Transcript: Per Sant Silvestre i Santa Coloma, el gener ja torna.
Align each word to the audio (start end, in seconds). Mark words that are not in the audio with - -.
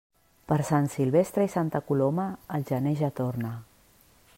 Per 0.51 0.55
Sant 0.69 0.87
Silvestre 0.93 1.45
i 1.49 1.53
Santa 1.57 1.83
Coloma, 1.91 2.27
el 2.59 2.69
gener 2.73 2.99
ja 3.05 3.15
torna. 3.23 3.55